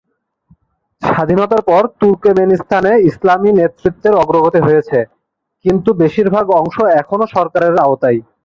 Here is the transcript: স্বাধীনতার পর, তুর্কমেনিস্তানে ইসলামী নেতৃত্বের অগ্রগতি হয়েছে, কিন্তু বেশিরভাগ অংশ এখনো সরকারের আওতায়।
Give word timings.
স্বাধীনতার 1.01 1.61
পর, 1.69 1.81
তুর্কমেনিস্তানে 2.01 2.91
ইসলামী 3.09 3.49
নেতৃত্বের 3.59 4.13
অগ্রগতি 4.13 4.59
হয়েছে, 4.67 4.99
কিন্তু 5.65 5.89
বেশিরভাগ 6.01 6.45
অংশ 6.59 6.75
এখনো 7.01 7.25
সরকারের 7.35 7.75
আওতায়। 7.85 8.19